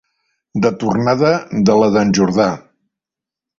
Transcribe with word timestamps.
De 0.65 0.71
tornada 0.83 1.35
de 1.69 1.77
la 1.83 1.93
d'en 1.99 2.17
Jordà. 2.21 2.51